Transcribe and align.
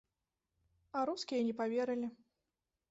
А 0.97 1.03
рускія 1.11 1.41
не 1.51 1.55
паверылі. 1.61 2.07